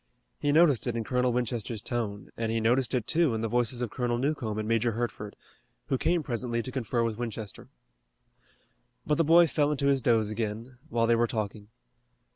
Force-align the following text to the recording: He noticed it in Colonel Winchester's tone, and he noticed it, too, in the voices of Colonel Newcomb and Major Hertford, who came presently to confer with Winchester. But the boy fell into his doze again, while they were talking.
He 0.39 0.51
noticed 0.51 0.87
it 0.87 0.95
in 0.95 1.03
Colonel 1.03 1.31
Winchester's 1.31 1.79
tone, 1.79 2.31
and 2.35 2.51
he 2.51 2.59
noticed 2.59 2.95
it, 2.95 3.05
too, 3.05 3.35
in 3.35 3.41
the 3.41 3.47
voices 3.47 3.83
of 3.83 3.91
Colonel 3.91 4.17
Newcomb 4.17 4.57
and 4.57 4.67
Major 4.67 4.93
Hertford, 4.93 5.35
who 5.89 5.97
came 5.99 6.23
presently 6.23 6.63
to 6.63 6.71
confer 6.71 7.03
with 7.03 7.19
Winchester. 7.19 7.67
But 9.05 9.19
the 9.19 9.23
boy 9.23 9.45
fell 9.45 9.69
into 9.69 9.85
his 9.85 10.01
doze 10.01 10.31
again, 10.31 10.79
while 10.89 11.05
they 11.05 11.15
were 11.15 11.27
talking. 11.27 11.67